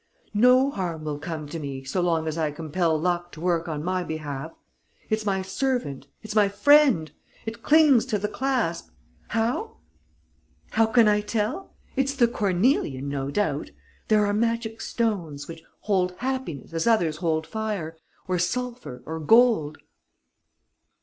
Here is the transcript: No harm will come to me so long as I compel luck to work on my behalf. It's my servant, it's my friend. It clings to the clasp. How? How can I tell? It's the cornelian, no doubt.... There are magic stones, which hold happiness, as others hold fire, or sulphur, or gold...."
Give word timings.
No 0.33 0.71
harm 0.71 1.03
will 1.03 1.19
come 1.19 1.45
to 1.49 1.59
me 1.59 1.83
so 1.83 2.01
long 2.01 2.27
as 2.27 2.35
I 2.35 2.49
compel 2.49 2.99
luck 2.99 3.31
to 3.33 3.39
work 3.39 3.67
on 3.67 3.83
my 3.83 4.03
behalf. 4.03 4.51
It's 5.11 5.27
my 5.27 5.43
servant, 5.43 6.07
it's 6.23 6.33
my 6.35 6.49
friend. 6.49 7.11
It 7.45 7.61
clings 7.61 8.07
to 8.07 8.17
the 8.17 8.27
clasp. 8.27 8.89
How? 9.27 9.77
How 10.71 10.87
can 10.87 11.07
I 11.07 11.21
tell? 11.21 11.75
It's 11.95 12.15
the 12.15 12.27
cornelian, 12.27 13.09
no 13.09 13.29
doubt.... 13.29 13.69
There 14.07 14.25
are 14.25 14.33
magic 14.33 14.81
stones, 14.81 15.47
which 15.47 15.61
hold 15.81 16.13
happiness, 16.13 16.73
as 16.73 16.87
others 16.87 17.17
hold 17.17 17.45
fire, 17.45 17.95
or 18.27 18.39
sulphur, 18.39 19.03
or 19.05 19.19
gold...." 19.19 19.77